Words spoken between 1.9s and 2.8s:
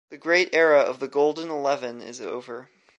is over.